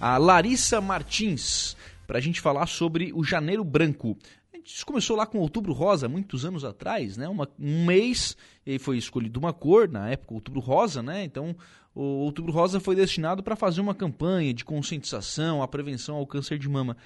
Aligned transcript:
a 0.00 0.16
Larissa 0.16 0.80
Martins 0.80 1.76
para 2.06 2.18
a 2.18 2.20
gente 2.20 2.40
falar 2.40 2.68
sobre 2.68 3.12
o 3.12 3.24
Janeiro 3.24 3.64
Branco. 3.64 4.16
Gente 4.54 4.86
começou 4.86 5.16
lá 5.16 5.26
com 5.26 5.38
Outubro 5.38 5.72
Rosa, 5.72 6.08
muitos 6.08 6.44
anos 6.44 6.64
atrás, 6.64 7.16
né? 7.16 7.28
Uma, 7.28 7.48
um 7.58 7.84
mês, 7.84 8.36
e 8.64 8.78
foi 8.78 8.96
escolhido 8.96 9.40
uma 9.40 9.52
cor, 9.52 9.88
na 9.88 10.08
época 10.08 10.34
Outubro 10.34 10.60
Rosa, 10.60 11.02
né? 11.02 11.24
Então, 11.24 11.56
o 11.94 12.02
Outubro 12.02 12.52
Rosa 12.52 12.78
foi 12.78 12.94
destinado 12.94 13.42
para 13.42 13.56
fazer 13.56 13.80
uma 13.80 13.94
campanha 13.94 14.54
de 14.54 14.64
conscientização, 14.64 15.62
a 15.62 15.68
prevenção 15.68 16.16
ao 16.16 16.26
câncer 16.26 16.58
de 16.58 16.68
mama. 16.68 16.96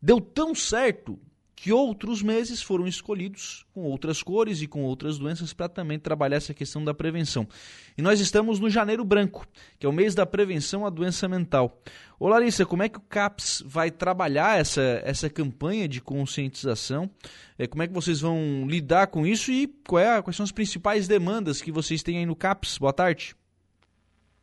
Deu 0.00 0.20
tão 0.20 0.54
certo 0.54 1.18
que 1.60 1.72
outros 1.72 2.22
meses 2.22 2.62
foram 2.62 2.86
escolhidos 2.86 3.66
com 3.74 3.82
outras 3.82 4.22
cores 4.22 4.62
e 4.62 4.68
com 4.68 4.84
outras 4.84 5.18
doenças 5.18 5.52
para 5.52 5.68
também 5.68 5.98
trabalhar 5.98 6.36
essa 6.36 6.54
questão 6.54 6.84
da 6.84 6.94
prevenção. 6.94 7.48
E 7.96 8.02
nós 8.02 8.20
estamos 8.20 8.60
no 8.60 8.70
Janeiro 8.70 9.04
Branco, 9.04 9.44
que 9.76 9.84
é 9.84 9.88
o 9.88 9.92
mês 9.92 10.14
da 10.14 10.24
prevenção 10.24 10.86
à 10.86 10.90
doença 10.90 11.28
mental. 11.28 11.82
Ô 12.18 12.28
Larissa, 12.28 12.64
como 12.64 12.84
é 12.84 12.88
que 12.88 12.98
o 12.98 13.02
CAPS 13.02 13.64
vai 13.66 13.90
trabalhar 13.90 14.60
essa, 14.60 15.02
essa 15.04 15.28
campanha 15.28 15.88
de 15.88 16.00
conscientização? 16.00 17.10
É, 17.58 17.66
como 17.66 17.82
é 17.82 17.88
que 17.88 17.92
vocês 17.92 18.20
vão 18.20 18.64
lidar 18.68 19.08
com 19.08 19.26
isso 19.26 19.50
e 19.50 19.64
é, 19.64 20.22
quais 20.22 20.36
são 20.36 20.44
as 20.44 20.52
principais 20.52 21.08
demandas 21.08 21.60
que 21.60 21.72
vocês 21.72 22.04
têm 22.04 22.18
aí 22.18 22.26
no 22.26 22.36
CAPS? 22.36 22.78
Boa 22.78 22.92
tarde. 22.92 23.34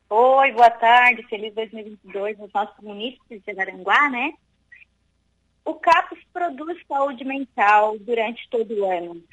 Oi, 0.10 0.52
boa 0.52 0.70
tarde. 0.70 1.24
Feliz 1.30 1.56
2022 1.56 2.38
nos 2.38 2.52
nossos 2.54 2.78
municípios 2.84 3.42
de 3.42 3.60
Aranguá, 3.60 4.10
né? 4.10 4.34
O 5.66 5.74
CAPES 5.74 6.20
produz 6.32 6.78
saúde 6.88 7.26
mental 7.26 7.98
durante 8.00 8.48
todo 8.50 8.72
o 8.72 8.86
ano. 8.86 9.24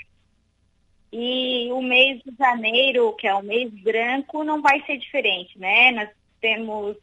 E 1.13 1.71
o 1.71 1.83
mês 1.83 2.23
de 2.23 2.35
janeiro, 2.37 3.15
que 3.17 3.29
é 3.29 3.35
o 3.35 3.43
mês 3.43 3.71
branco, 3.83 4.43
não 4.43 4.63
vai 4.63 4.83
ser 4.87 4.97
diferente, 4.97 5.59
né? 5.59 5.93
Nós 5.93 6.09
temos 6.41 6.97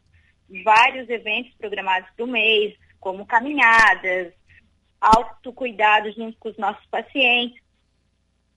vários 0.64 1.08
eventos 1.10 1.54
programados 1.54 2.10
para 2.16 2.26
o 2.26 2.28
mês, 2.28 2.76
como 3.00 3.24
caminhadas, 3.24 4.34
autocuidado 5.00 6.12
junto 6.12 6.36
com 6.40 6.50
os 6.50 6.58
nossos 6.58 6.86
pacientes, 6.88 7.62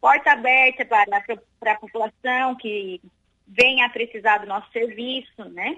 porta 0.00 0.32
aberta 0.32 0.86
para, 0.86 1.22
para 1.60 1.72
a 1.72 1.78
população 1.78 2.56
que 2.56 3.00
venha 3.46 3.84
a 3.84 3.90
precisar 3.90 4.38
do 4.38 4.46
nosso 4.46 4.72
serviço, 4.72 5.44
né? 5.50 5.76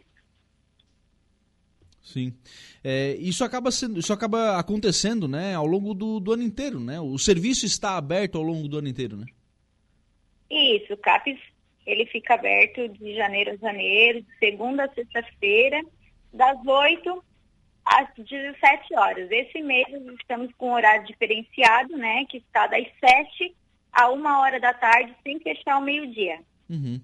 Sim. 2.04 2.34
É, 2.84 3.16
isso, 3.18 3.42
acaba 3.42 3.70
sendo, 3.70 3.98
isso 3.98 4.12
acaba 4.12 4.58
acontecendo 4.58 5.26
né, 5.26 5.54
ao 5.54 5.66
longo 5.66 5.94
do, 5.94 6.20
do, 6.20 6.34
ano 6.34 6.42
inteiro, 6.42 6.78
né? 6.78 7.00
O 7.00 7.18
serviço 7.18 7.64
está 7.64 7.96
aberto 7.96 8.36
ao 8.36 8.44
longo 8.44 8.68
do 8.68 8.78
ano 8.78 8.88
inteiro, 8.88 9.16
né? 9.16 9.24
Isso, 10.50 10.92
o 10.92 10.96
CAPES 10.98 11.40
ele 11.86 12.06
fica 12.06 12.34
aberto 12.34 12.88
de 12.88 13.14
janeiro 13.14 13.52
a 13.52 13.56
janeiro, 13.56 14.20
de 14.20 14.38
segunda 14.38 14.84
a 14.84 14.92
sexta-feira, 14.92 15.82
das 16.32 16.58
8 16.64 17.24
às 17.84 18.08
17 18.16 18.94
horas. 18.94 19.30
Esse 19.30 19.62
mês 19.62 19.86
estamos 20.20 20.52
com 20.56 20.68
um 20.68 20.74
horário 20.74 21.06
diferenciado, 21.06 21.96
né? 21.96 22.26
Que 22.28 22.36
está 22.38 22.66
das 22.66 22.86
7 23.00 23.54
a 23.92 24.10
1 24.10 24.26
hora 24.26 24.60
da 24.60 24.74
tarde, 24.74 25.14
sem 25.22 25.40
fechar 25.40 25.78
o 25.78 25.82
meio-dia. 25.82 26.40
Uhum. 26.68 27.00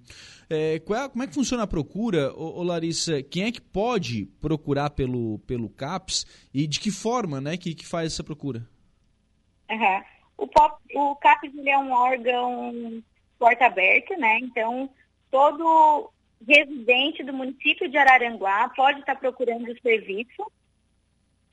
É, 0.48 0.74
é, 0.74 0.78
como 0.80 1.22
é 1.22 1.26
que 1.26 1.34
funciona 1.34 1.64
a 1.64 1.66
procura, 1.66 2.32
ô, 2.34 2.60
ô, 2.60 2.62
Larissa? 2.62 3.22
Quem 3.22 3.44
é 3.44 3.52
que 3.52 3.60
pode 3.60 4.26
procurar 4.40 4.90
pelo, 4.90 5.38
pelo 5.40 5.68
CAPS 5.68 6.26
e 6.52 6.66
de 6.66 6.80
que 6.80 6.90
forma 6.90 7.40
né, 7.40 7.56
que, 7.56 7.74
que 7.74 7.86
faz 7.86 8.12
essa 8.12 8.24
procura? 8.24 8.66
Uhum. 9.70 10.02
O, 10.38 10.46
POP, 10.46 10.80
o 10.94 11.16
CAPS 11.16 11.52
é 11.66 11.78
um 11.78 11.92
órgão 11.92 13.02
porta 13.38 13.66
aberta, 13.66 14.16
né? 14.16 14.38
Então, 14.40 14.90
todo 15.30 16.12
residente 16.46 17.22
do 17.22 17.32
município 17.32 17.88
de 17.88 17.96
Araranguá 17.96 18.68
pode 18.70 19.00
estar 19.00 19.16
procurando 19.16 19.70
o 19.70 19.80
serviço, 19.80 20.50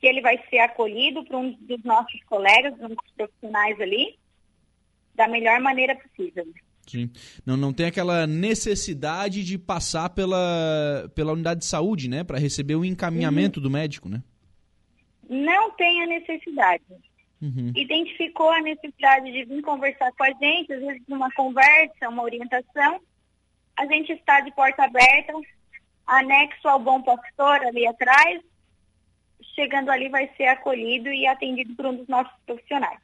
que 0.00 0.06
ele 0.06 0.20
vai 0.20 0.42
ser 0.48 0.58
acolhido 0.60 1.24
por 1.24 1.36
um 1.36 1.52
dos 1.52 1.82
nossos 1.84 2.22
colegas, 2.24 2.74
um 2.80 2.88
dos 2.88 3.10
profissionais 3.16 3.80
ali, 3.80 4.18
da 5.14 5.28
melhor 5.28 5.60
maneira 5.60 5.96
possível. 5.96 6.46
Sim. 6.88 7.10
Não, 7.44 7.56
não 7.56 7.72
tem 7.72 7.86
aquela 7.86 8.26
necessidade 8.26 9.44
de 9.44 9.58
passar 9.58 10.10
pela, 10.10 11.10
pela 11.14 11.32
unidade 11.32 11.60
de 11.60 11.66
saúde, 11.66 12.08
né? 12.08 12.24
Para 12.24 12.38
receber 12.38 12.76
o 12.76 12.84
encaminhamento 12.84 13.60
uhum. 13.60 13.64
do 13.64 13.70
médico, 13.70 14.08
né? 14.08 14.22
Não 15.28 15.70
tem 15.72 16.02
a 16.02 16.06
necessidade. 16.06 16.82
Uhum. 17.40 17.72
Identificou 17.76 18.50
a 18.50 18.62
necessidade 18.62 19.30
de 19.30 19.44
vir 19.44 19.62
conversar 19.62 20.10
com 20.12 20.24
a 20.24 20.30
gente, 20.30 20.72
às 20.72 20.80
vezes 20.80 21.02
numa 21.06 21.30
conversa, 21.32 22.08
uma 22.08 22.22
orientação. 22.22 23.00
A 23.76 23.86
gente 23.86 24.12
está 24.12 24.40
de 24.40 24.50
porta 24.52 24.84
aberta, 24.84 25.34
anexo 26.06 26.66
ao 26.66 26.80
Bom 26.80 27.02
Pastor 27.02 27.66
ali 27.66 27.86
atrás. 27.86 28.40
Chegando 29.54 29.90
ali 29.90 30.08
vai 30.08 30.28
ser 30.36 30.46
acolhido 30.46 31.10
e 31.10 31.26
atendido 31.26 31.74
por 31.74 31.86
um 31.86 31.96
dos 31.96 32.08
nossos 32.08 32.32
profissionais. 32.46 32.98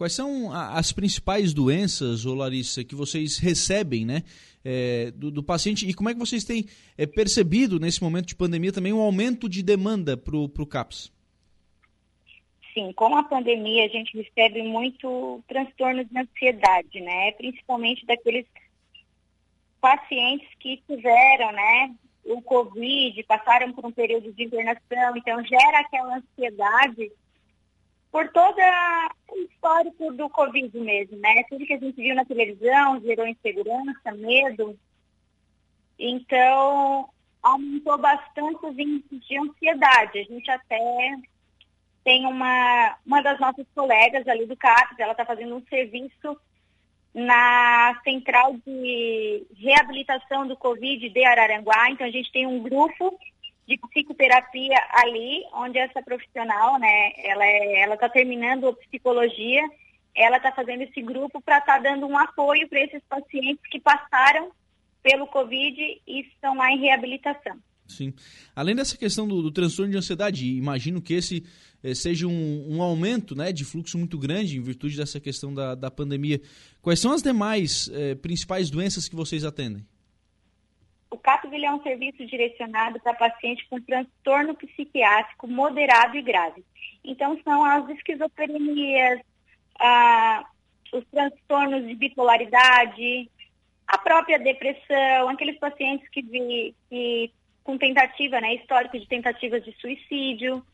Quais 0.00 0.14
são 0.14 0.50
as 0.50 0.92
principais 0.92 1.52
doenças, 1.52 2.24
Larissa, 2.24 2.82
que 2.82 2.94
vocês 2.94 3.36
recebem 3.36 4.06
né, 4.06 4.22
é, 4.64 5.10
do, 5.10 5.30
do, 5.30 5.42
paciente 5.42 5.86
e 5.86 5.92
como 5.92 6.08
é 6.08 6.14
que 6.14 6.18
vocês 6.18 6.42
têm 6.42 6.64
é, 6.96 7.04
percebido 7.04 7.78
nesse 7.78 8.02
momento 8.02 8.28
de 8.28 8.34
pandemia 8.34 8.72
também 8.72 8.94
um 8.94 9.00
aumento 9.02 9.46
de 9.46 9.62
demanda 9.62 10.16
para 10.16 10.34
o 10.34 10.66
CAPS? 10.66 11.12
Sim, 12.72 12.94
com 12.94 13.14
a 13.14 13.24
pandemia 13.24 13.84
a 13.84 13.88
gente 13.88 14.16
recebe 14.16 14.62
muito 14.62 15.44
transtorno 15.46 16.02
de 16.02 16.18
ansiedade, 16.18 16.98
né? 16.98 17.32
Principalmente 17.32 18.06
daqueles 18.06 18.46
pacientes 19.82 20.48
que 20.60 20.82
tiveram, 20.88 21.52
né, 21.52 21.94
o 22.24 22.40
Covid, 22.40 23.22
passaram 23.24 23.70
por 23.74 23.84
um 23.84 23.92
período 23.92 24.32
de 24.32 24.44
internação, 24.44 25.14
então 25.14 25.44
gera 25.44 25.80
aquela 25.80 26.16
ansiedade 26.16 27.12
por 28.10 28.28
toda 28.30 28.62
o 29.28 29.38
histórico 29.42 30.12
do 30.12 30.28
Covid 30.28 30.76
mesmo, 30.78 31.16
né? 31.18 31.44
Tudo 31.48 31.64
que 31.64 31.74
a 31.74 31.78
gente 31.78 31.96
viu 31.96 32.14
na 32.14 32.24
televisão 32.24 33.00
gerou 33.00 33.26
insegurança, 33.26 34.12
medo. 34.12 34.78
Então, 35.98 37.08
aumentou 37.42 37.98
bastante 37.98 38.66
os 38.66 38.78
índices 38.78 39.26
de 39.26 39.38
ansiedade. 39.38 40.18
A 40.18 40.24
gente 40.24 40.50
até 40.50 41.16
tem 42.02 42.26
uma, 42.26 42.96
uma 43.06 43.22
das 43.22 43.38
nossas 43.38 43.66
colegas 43.74 44.26
ali 44.26 44.46
do 44.46 44.56
CAPES, 44.56 44.98
ela 44.98 45.12
está 45.12 45.24
fazendo 45.24 45.54
um 45.54 45.62
serviço 45.66 46.36
na 47.12 48.00
central 48.02 48.56
de 48.66 49.46
reabilitação 49.56 50.46
do 50.46 50.56
Covid 50.56 51.08
de 51.08 51.24
Araranguá. 51.24 51.90
Então, 51.90 52.06
a 52.06 52.10
gente 52.10 52.30
tem 52.32 52.46
um 52.46 52.60
grupo 52.60 53.18
de 53.66 53.78
psicoterapia 53.78 54.76
ali, 54.92 55.44
onde 55.54 55.78
essa 55.78 56.02
profissional, 56.02 56.78
né, 56.78 57.12
ela 57.18 57.44
é, 57.44 57.80
ela 57.82 57.94
está 57.94 58.08
terminando 58.08 58.74
psicologia, 58.88 59.62
ela 60.14 60.38
está 60.38 60.52
fazendo 60.52 60.82
esse 60.82 61.00
grupo 61.02 61.40
para 61.40 61.58
estar 61.58 61.76
tá 61.76 61.90
dando 61.90 62.06
um 62.06 62.18
apoio 62.18 62.68
para 62.68 62.80
esses 62.80 63.02
pacientes 63.08 63.64
que 63.70 63.80
passaram 63.80 64.50
pelo 65.02 65.26
Covid 65.26 65.80
e 66.06 66.20
estão 66.20 66.56
lá 66.56 66.70
em 66.70 66.80
reabilitação. 66.80 67.58
Sim. 67.86 68.14
Além 68.54 68.74
dessa 68.74 68.96
questão 68.96 69.26
do, 69.26 69.42
do 69.42 69.50
transtorno 69.50 69.90
de 69.90 69.98
ansiedade, 69.98 70.46
imagino 70.46 71.02
que 71.02 71.14
esse 71.14 71.44
eh, 71.82 71.94
seja 71.94 72.26
um, 72.26 72.76
um, 72.76 72.82
aumento 72.82 73.34
né, 73.34 73.52
de 73.52 73.64
fluxo 73.64 73.98
muito 73.98 74.16
grande 74.16 74.56
em 74.56 74.62
virtude 74.62 74.96
dessa 74.96 75.18
questão 75.18 75.52
da, 75.52 75.74
da 75.74 75.90
pandemia. 75.90 76.40
Quais 76.80 77.00
são 77.00 77.12
as 77.12 77.22
demais 77.22 77.90
eh, 77.92 78.14
principais 78.14 78.70
doenças 78.70 79.08
que 79.08 79.16
vocês 79.16 79.44
atendem? 79.44 79.84
O 81.10 81.18
CAPS 81.18 81.50
é 81.52 81.72
um 81.72 81.82
serviço 81.82 82.24
direcionado 82.24 83.00
para 83.00 83.14
pacientes 83.14 83.66
com 83.68 83.80
transtorno 83.80 84.54
psiquiátrico 84.54 85.48
moderado 85.48 86.16
e 86.16 86.22
grave. 86.22 86.64
Então, 87.04 87.38
são 87.42 87.64
as 87.64 87.88
esquizofrenias, 87.88 89.20
ah, 89.80 90.44
os 90.92 91.04
transtornos 91.06 91.86
de 91.86 91.94
bipolaridade, 91.94 93.28
a 93.86 93.98
própria 93.98 94.38
depressão, 94.38 95.28
aqueles 95.28 95.58
pacientes 95.58 96.08
que, 96.10 96.22
vi, 96.22 96.74
que 96.88 97.32
com 97.64 97.76
tentativa, 97.76 98.40
né, 98.40 98.54
histórico 98.54 98.98
de 98.98 99.06
tentativas 99.06 99.64
de 99.64 99.72
suicídio, 99.80 100.64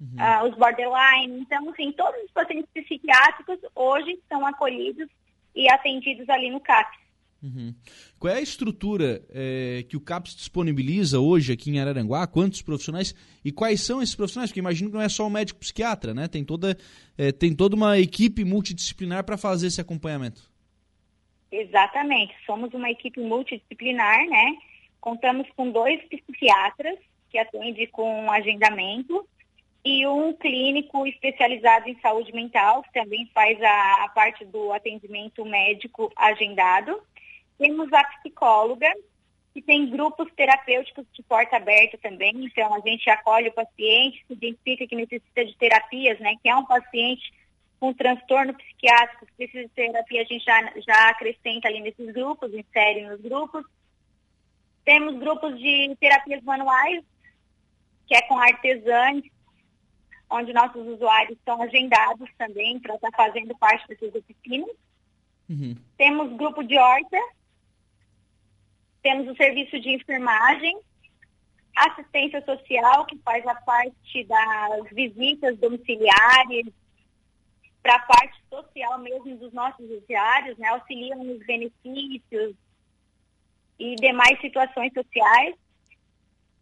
uhum. 0.00 0.16
ah, 0.18 0.44
os 0.44 0.56
borderline. 0.56 1.40
Então, 1.40 1.68
assim, 1.68 1.92
todos 1.92 2.22
os 2.22 2.30
pacientes 2.30 2.70
psiquiátricos 2.72 3.58
hoje 3.74 4.18
são 4.28 4.46
acolhidos 4.46 5.08
e 5.54 5.70
atendidos 5.70 6.28
ali 6.30 6.50
no 6.50 6.60
CAPS. 6.60 6.98
Uhum. 7.44 7.74
Qual 8.18 8.32
é 8.32 8.38
a 8.38 8.40
estrutura 8.40 9.22
é, 9.28 9.84
que 9.86 9.98
o 9.98 10.00
CAPS 10.00 10.34
disponibiliza 10.34 11.20
hoje 11.20 11.52
aqui 11.52 11.70
em 11.70 11.78
Araranguá? 11.78 12.26
Quantos 12.26 12.62
profissionais? 12.62 13.14
E 13.44 13.52
quais 13.52 13.82
são 13.82 14.00
esses 14.00 14.14
profissionais? 14.14 14.48
Porque 14.50 14.60
imagino 14.60 14.88
que 14.88 14.96
não 14.96 15.02
é 15.02 15.10
só 15.10 15.26
o 15.26 15.30
médico 15.30 15.60
psiquiatra, 15.60 16.14
né? 16.14 16.26
Tem 16.26 16.42
toda, 16.42 16.74
é, 17.18 17.30
tem 17.32 17.54
toda 17.54 17.76
uma 17.76 17.98
equipe 17.98 18.42
multidisciplinar 18.44 19.24
para 19.24 19.36
fazer 19.36 19.66
esse 19.66 19.78
acompanhamento. 19.78 20.50
Exatamente. 21.52 22.34
Somos 22.46 22.72
uma 22.72 22.90
equipe 22.90 23.20
multidisciplinar, 23.20 24.26
né? 24.26 24.56
Contamos 24.98 25.46
com 25.54 25.70
dois 25.70 26.02
psiquiatras 26.08 26.98
que 27.28 27.36
atendem 27.36 27.86
com 27.88 28.30
agendamento 28.30 29.28
e 29.84 30.06
um 30.06 30.32
clínico 30.32 31.06
especializado 31.06 31.90
em 31.90 32.00
saúde 32.00 32.32
mental, 32.32 32.82
que 32.84 32.92
também 32.94 33.28
faz 33.34 33.60
a, 33.62 34.04
a 34.04 34.08
parte 34.08 34.46
do 34.46 34.72
atendimento 34.72 35.44
médico 35.44 36.10
agendado. 36.16 36.98
Temos 37.58 37.92
a 37.92 38.04
psicóloga 38.04 38.90
e 39.54 39.62
tem 39.62 39.88
grupos 39.88 40.32
terapêuticos 40.34 41.06
de 41.12 41.22
porta 41.22 41.56
aberta 41.56 41.96
também, 41.98 42.32
então 42.44 42.74
a 42.74 42.80
gente 42.80 43.08
acolhe 43.08 43.48
o 43.48 43.52
paciente, 43.52 44.24
se 44.26 44.32
identifica 44.32 44.86
que 44.86 44.96
necessita 44.96 45.44
de 45.44 45.56
terapias, 45.56 46.18
né, 46.18 46.34
que 46.42 46.48
é 46.48 46.56
um 46.56 46.64
paciente 46.64 47.32
com 47.78 47.92
transtorno 47.92 48.54
psiquiátrico, 48.54 49.26
que 49.26 49.32
precisa 49.32 49.64
de 49.64 49.70
terapia, 49.70 50.22
a 50.22 50.24
gente 50.24 50.44
já, 50.44 50.72
já 50.80 51.10
acrescenta 51.10 51.68
ali 51.68 51.80
nesses 51.80 52.12
grupos, 52.12 52.52
insere 52.54 53.06
nos 53.06 53.20
grupos. 53.20 53.64
Temos 54.84 55.18
grupos 55.18 55.58
de 55.58 55.94
terapias 56.00 56.42
manuais, 56.42 57.04
que 58.06 58.14
é 58.14 58.22
com 58.22 58.38
artesãs, 58.38 59.22
onde 60.30 60.52
nossos 60.52 60.86
usuários 60.86 61.38
estão 61.38 61.60
agendados 61.62 62.28
também 62.36 62.80
para 62.80 62.94
estar 62.94 63.10
tá 63.10 63.16
fazendo 63.16 63.56
parte 63.58 63.86
dessas 63.86 64.14
oficinas. 64.14 64.70
Uhum. 65.48 65.76
Temos 65.96 66.36
grupo 66.36 66.62
de 66.62 66.78
horta, 66.78 67.18
temos 69.04 69.28
o 69.28 69.36
serviço 69.36 69.78
de 69.78 69.90
enfermagem, 69.90 70.80
assistência 71.76 72.42
social, 72.42 73.04
que 73.04 73.18
faz 73.18 73.46
a 73.46 73.54
parte 73.54 74.24
das 74.24 74.90
visitas 74.90 75.58
domiciliares, 75.58 76.72
para 77.82 77.96
a 77.96 78.06
parte 78.06 78.42
social 78.48 78.98
mesmo 79.00 79.36
dos 79.36 79.52
nossos 79.52 79.84
usuários, 79.90 80.56
né, 80.56 80.68
auxiliam 80.68 81.22
nos 81.22 81.44
benefícios 81.44 82.56
e 83.78 83.94
demais 83.96 84.40
situações 84.40 84.90
sociais. 84.94 85.54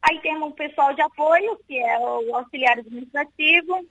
Aí 0.03 0.19
temos 0.21 0.50
o 0.50 0.55
pessoal 0.55 0.93
de 0.94 1.00
apoio, 1.00 1.56
que 1.65 1.79
é 1.79 1.97
o 1.97 2.35
auxiliar 2.35 2.77
administrativo, 2.77 3.87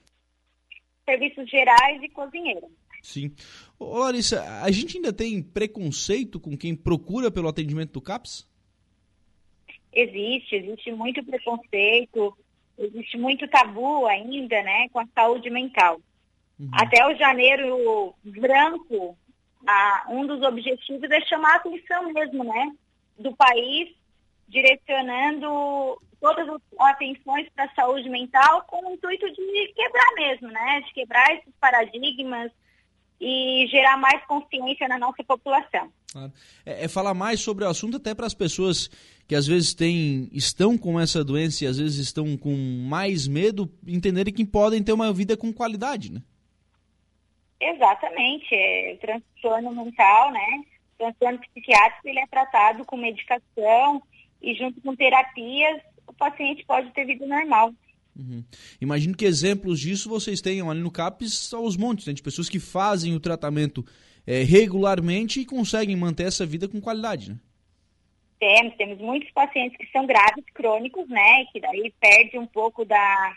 serviços 1.06 1.48
gerais 1.48 2.02
e 2.02 2.08
cozinheiro. 2.10 2.70
Sim. 3.02 3.34
Ô, 3.78 3.98
Larissa, 3.98 4.42
a 4.62 4.70
gente 4.70 4.96
ainda 4.96 5.12
tem 5.12 5.42
preconceito 5.42 6.38
com 6.38 6.56
quem 6.56 6.74
procura 6.74 7.30
pelo 7.30 7.48
atendimento 7.48 7.92
do 7.92 8.00
CAPS? 8.00 8.48
Existe, 9.92 10.54
existe 10.54 10.92
muito 10.92 11.22
preconceito, 11.24 12.36
existe 12.78 13.18
muito 13.18 13.46
tabu 13.48 14.06
ainda, 14.06 14.62
né, 14.62 14.88
com 14.90 15.00
a 15.00 15.06
saúde 15.14 15.50
mental. 15.50 16.00
Uhum. 16.58 16.70
Até 16.72 17.04
o 17.06 17.16
janeiro 17.16 18.14
branco, 18.24 19.18
a, 19.66 20.06
um 20.08 20.26
dos 20.26 20.40
objetivos 20.42 21.10
é 21.10 21.20
chamar 21.22 21.54
a 21.54 21.56
atenção 21.56 22.12
mesmo, 22.12 22.44
né, 22.44 22.72
do 23.18 23.34
país, 23.34 23.90
direcionando 24.48 26.00
todas 26.20 26.48
as 26.48 26.62
atenções 26.78 27.48
para 27.54 27.64
a 27.64 27.74
saúde 27.74 28.08
mental 28.08 28.62
com 28.68 28.86
o 28.86 28.94
intuito 28.94 29.28
de 29.32 29.72
quebrar 29.74 30.14
mesmo, 30.14 30.48
né, 30.48 30.80
de 30.82 30.94
quebrar 30.94 31.34
esses 31.34 31.52
paradigmas 31.60 32.50
e 33.24 33.68
gerar 33.68 33.96
mais 33.96 34.20
consciência 34.26 34.88
na 34.88 34.98
nossa 34.98 35.22
população. 35.22 35.92
Claro. 36.10 36.32
É, 36.66 36.84
é, 36.84 36.88
falar 36.88 37.14
mais 37.14 37.40
sobre 37.40 37.64
o 37.64 37.68
assunto 37.68 37.98
até 37.98 38.16
para 38.16 38.26
as 38.26 38.34
pessoas 38.34 38.88
que 39.28 39.36
às 39.36 39.46
vezes 39.46 39.74
têm, 39.74 40.28
estão 40.32 40.76
com 40.76 40.98
essa 40.98 41.22
doença 41.22 41.64
e 41.64 41.68
às 41.68 41.78
vezes 41.78 41.98
estão 41.98 42.36
com 42.36 42.52
mais 42.88 43.28
medo, 43.28 43.70
entenderem 43.86 44.34
que 44.34 44.44
podem 44.44 44.82
ter 44.82 44.92
uma 44.92 45.12
vida 45.12 45.36
com 45.36 45.52
qualidade, 45.52 46.12
né? 46.12 46.20
Exatamente, 47.60 48.52
é, 48.52 48.94
o 48.94 48.98
transtorno 48.98 49.72
mental, 49.72 50.32
né? 50.32 50.64
O 50.94 50.98
transtorno 50.98 51.38
psiquiátrico 51.38 52.08
ele 52.08 52.18
é 52.18 52.26
tratado 52.26 52.84
com 52.84 52.96
medicação 52.96 54.02
e 54.42 54.52
junto 54.54 54.80
com 54.80 54.96
terapias 54.96 55.80
o 56.08 56.12
paciente 56.12 56.64
pode 56.66 56.90
ter 56.90 57.06
vida 57.06 57.24
normal. 57.24 57.72
Uhum. 58.16 58.44
Imagino 58.80 59.16
que 59.16 59.24
exemplos 59.24 59.80
disso 59.80 60.08
vocês 60.08 60.40
tenham 60.40 60.70
ali 60.70 60.80
no 60.80 60.90
CAPES 60.90 61.52
aos 61.54 61.76
montes, 61.76 62.06
né, 62.06 62.12
de 62.12 62.22
pessoas 62.22 62.48
que 62.48 62.60
fazem 62.60 63.14
o 63.14 63.20
tratamento 63.20 63.84
é, 64.26 64.42
regularmente 64.42 65.40
e 65.40 65.46
conseguem 65.46 65.96
manter 65.96 66.24
essa 66.24 66.44
vida 66.44 66.68
com 66.68 66.80
qualidade, 66.80 67.30
né? 67.30 67.38
Temos, 68.38 68.74
temos 68.76 68.98
muitos 68.98 69.30
pacientes 69.30 69.76
que 69.78 69.86
são 69.92 70.04
graves 70.04 70.44
crônicos, 70.52 71.08
né, 71.08 71.44
que 71.52 71.60
daí 71.60 71.92
perde 72.00 72.38
um 72.38 72.46
pouco 72.46 72.84
da 72.84 73.36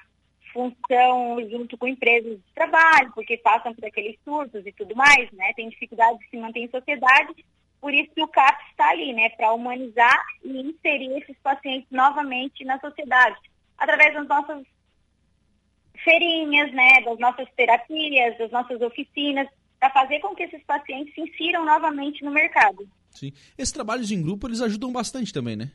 função 0.52 1.38
junto 1.50 1.78
com 1.78 1.88
empresas 1.88 2.38
de 2.38 2.54
trabalho, 2.54 3.12
porque 3.14 3.38
passam 3.38 3.74
por 3.74 3.86
aqueles 3.86 4.18
surtos 4.24 4.66
e 4.66 4.72
tudo 4.72 4.96
mais, 4.96 5.30
né? 5.34 5.52
Tem 5.54 5.68
dificuldade 5.68 6.18
de 6.20 6.30
se 6.30 6.38
manter 6.38 6.62
em 6.62 6.70
sociedade, 6.70 7.46
por 7.82 7.94
isso 7.94 8.10
que 8.16 8.24
o 8.24 8.28
CAP 8.28 8.58
está 8.72 8.90
ali, 8.90 9.12
né? 9.12 9.30
Para 9.32 9.54
humanizar 9.54 10.18
e 10.44 10.62
inserir 10.62 11.18
esses 11.18 11.38
pacientes 11.44 11.88
novamente 11.92 12.64
na 12.64 12.80
sociedade, 12.80 13.38
através 13.78 14.14
das 14.14 14.28
nossas 14.28 14.64
feirinhas, 16.04 16.72
né? 16.74 17.02
Das 17.04 17.20
nossas 17.20 17.48
terapias, 17.56 18.38
das 18.38 18.52
nossas 18.52 18.82
oficinas, 18.82 19.48
para 19.80 19.90
fazer 19.92 20.20
com 20.20 20.36
que 20.36 20.44
esses 20.44 20.64
pacientes 20.64 21.14
se 21.14 21.22
insiram 21.22 21.66
novamente 21.66 22.24
no 22.24 22.32
mercado. 22.32 22.88
Sim. 23.12 23.32
Esses 23.58 23.74
trabalhos 23.74 24.12
em 24.12 24.22
grupo, 24.22 24.48
eles 24.48 24.62
ajudam 24.62 24.92
bastante 24.92 25.32
também, 25.32 25.56
né? 25.56 25.72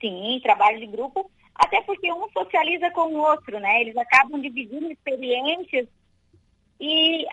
Sim, 0.00 0.40
trabalho 0.42 0.78
de 0.78 0.86
grupo 0.86 1.30
até 1.54 1.80
porque 1.82 2.12
um 2.12 2.28
socializa 2.30 2.90
com 2.90 3.14
o 3.14 3.18
outro, 3.18 3.58
né? 3.60 3.80
Eles 3.80 3.96
acabam 3.96 4.40
dividindo 4.40 4.90
experiências 4.90 5.86
e 6.80 7.24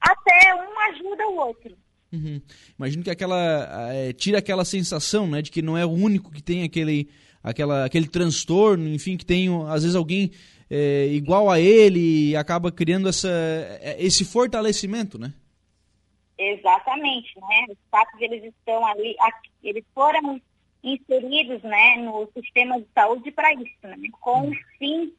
até 0.00 0.54
um 0.54 0.78
ajuda 0.90 1.28
o 1.28 1.36
outro. 1.36 1.76
Uhum. 2.12 2.40
Imagino 2.78 3.02
que 3.02 3.10
aquela 3.10 3.92
é, 3.92 4.12
tira 4.12 4.38
aquela 4.38 4.64
sensação, 4.64 5.26
né, 5.26 5.42
de 5.42 5.50
que 5.50 5.60
não 5.60 5.76
é 5.76 5.84
o 5.84 5.90
único 5.90 6.30
que 6.30 6.40
tem 6.40 6.62
aquele, 6.62 7.08
aquela, 7.44 7.84
aquele 7.84 8.08
transtorno, 8.08 8.88
enfim, 8.88 9.18
que 9.18 9.26
tem 9.26 9.48
às 9.68 9.82
vezes 9.82 9.94
alguém 9.94 10.32
é, 10.70 11.06
igual 11.08 11.50
a 11.50 11.60
ele 11.60 12.30
e 12.30 12.36
acaba 12.36 12.72
criando 12.72 13.08
essa, 13.08 13.28
é, 13.28 13.96
esse 13.98 14.24
fortalecimento, 14.24 15.18
né? 15.18 15.34
Exatamente, 16.38 17.38
né? 17.38 17.66
Os 17.68 17.78
fatos 17.90 18.20
eles 18.20 18.42
estão 18.42 18.84
ali, 18.86 19.14
eles 19.62 19.84
foram 19.94 20.40
inseridos 20.82 21.62
né, 21.62 21.96
no 21.98 22.28
sistema 22.34 22.78
de 22.78 22.86
saúde 22.94 23.30
para 23.30 23.52
isso, 23.54 23.78
né, 23.82 23.96
com 24.20 24.50
o 24.50 24.54
fim 24.78 25.14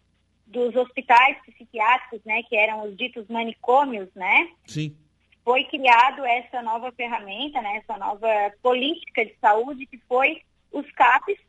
dos 0.45 0.75
hospitais 0.75 1.37
psiquiátricos, 1.43 2.21
né, 2.23 2.43
que 2.43 2.55
eram 2.55 2.83
os 2.83 2.95
ditos 2.95 3.27
manicômios, 3.27 4.07
né? 4.13 4.47
Sim. 4.67 4.95
Foi 5.43 5.63
criado 5.63 6.23
essa 6.23 6.61
nova 6.61 6.91
ferramenta, 6.91 7.59
né, 7.63 7.77
essa 7.77 7.97
nova 7.97 8.27
política 8.61 9.25
de 9.25 9.35
saúde 9.41 9.87
que 9.87 9.97
foi 10.07 10.39
os 10.71 10.89
CAPs 10.91 11.39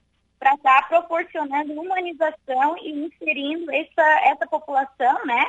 para 0.46 0.54
estar 0.54 0.82
tá 0.82 0.88
proporcionando 0.88 1.72
humanização 1.72 2.76
e 2.80 3.06
inserindo 3.06 3.68
essa, 3.72 4.20
essa 4.26 4.46
população, 4.46 5.26
né, 5.26 5.44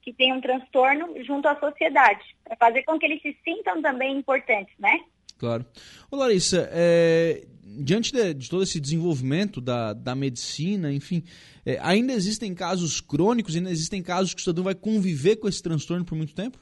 que 0.00 0.10
tem 0.10 0.32
um 0.32 0.40
transtorno 0.40 1.22
junto 1.22 1.46
à 1.46 1.58
sociedade, 1.60 2.24
para 2.42 2.56
fazer 2.56 2.82
com 2.84 2.98
que 2.98 3.04
eles 3.04 3.20
se 3.20 3.36
sintam 3.44 3.82
também 3.82 4.16
importantes, 4.16 4.74
né? 4.78 5.00
Claro. 5.36 5.66
Ô 6.10 6.16
Larissa, 6.16 6.66
é, 6.72 7.46
diante 7.62 8.10
de, 8.10 8.32
de, 8.32 8.48
todo 8.48 8.62
esse 8.62 8.80
desenvolvimento 8.80 9.60
da, 9.60 9.92
da 9.92 10.14
medicina, 10.14 10.90
enfim, 10.90 11.22
é, 11.66 11.78
ainda 11.82 12.14
existem 12.14 12.54
casos 12.54 13.02
crônicos, 13.02 13.54
ainda 13.54 13.70
existem 13.70 14.02
casos 14.02 14.32
que 14.32 14.40
o 14.40 14.44
cidadão 14.44 14.64
vai 14.64 14.74
conviver 14.74 15.36
com 15.36 15.46
esse 15.46 15.62
transtorno 15.62 16.06
por 16.06 16.16
muito 16.16 16.34
tempo? 16.34 16.58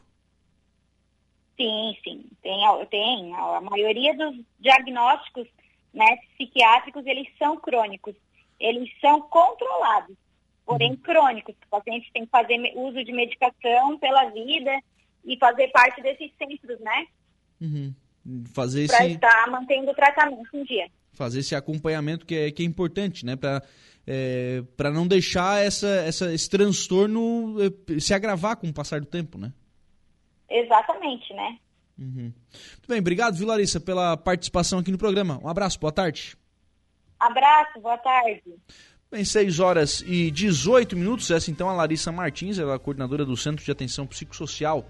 Sim, 1.56 1.96
sim. 2.02 2.24
Tem, 2.42 2.86
tem. 2.90 3.34
A 3.34 3.60
maioria 3.60 4.14
dos 4.16 4.44
diagnósticos 4.58 5.46
né, 5.96 6.16
psiquiátricos, 6.34 7.04
eles 7.06 7.26
são 7.36 7.56
crônicos. 7.56 8.14
Eles 8.60 8.88
são 9.00 9.20
controlados, 9.22 10.16
porém 10.64 10.92
uhum. 10.92 10.96
crônicos. 10.98 11.54
O 11.66 11.68
paciente 11.68 12.10
tem 12.12 12.24
que 12.24 12.30
fazer 12.30 12.72
uso 12.76 13.04
de 13.04 13.12
medicação 13.12 13.98
pela 13.98 14.30
vida 14.30 14.78
e 15.24 15.36
fazer 15.38 15.68
parte 15.68 16.00
desses 16.00 16.30
centros, 16.38 16.78
né? 16.80 17.06
Uhum 17.60 17.94
fazer 18.52 18.84
esse... 18.84 19.06
estar 19.06 19.50
mantendo 19.50 19.90
o 19.90 19.94
tratamento 19.94 20.48
em 20.54 20.64
dia. 20.64 20.88
Fazer 21.12 21.40
esse 21.40 21.54
acompanhamento 21.54 22.26
que 22.26 22.34
é, 22.34 22.50
que 22.50 22.62
é 22.62 22.66
importante, 22.66 23.24
né? 23.24 23.36
Para 23.36 23.62
é, 24.08 24.62
para 24.76 24.90
não 24.92 25.04
deixar 25.06 25.64
essa, 25.64 25.88
essa, 25.88 26.32
esse 26.32 26.48
transtorno 26.48 27.56
é, 27.60 27.98
se 27.98 28.14
agravar 28.14 28.56
com 28.56 28.68
o 28.68 28.72
passar 28.72 29.00
do 29.00 29.06
tempo, 29.06 29.36
né? 29.36 29.52
Exatamente, 30.48 31.32
né? 31.34 31.58
Uhum. 31.98 32.32
Muito 32.32 32.88
bem, 32.88 32.98
obrigado, 32.98 33.36
viu, 33.36 33.46
Larissa, 33.46 33.80
pela 33.80 34.16
participação 34.16 34.78
aqui 34.78 34.92
no 34.92 34.98
programa. 34.98 35.40
Um 35.42 35.48
abraço, 35.48 35.78
boa 35.80 35.92
tarde. 35.92 36.36
Abraço, 37.18 37.80
boa 37.80 37.96
tarde. 37.98 38.42
Bem, 39.10 39.24
6 39.24 39.60
horas 39.60 40.04
e 40.06 40.30
18 40.30 40.96
minutos. 40.96 41.30
Essa 41.30 41.50
então 41.50 41.68
é 41.68 41.72
a 41.72 41.76
Larissa 41.76 42.12
Martins, 42.12 42.58
ela 42.58 42.72
é 42.72 42.76
a 42.76 42.78
coordenadora 42.78 43.24
do 43.24 43.36
Centro 43.36 43.64
de 43.64 43.70
Atenção 43.70 44.06
Psicossocial 44.06 44.86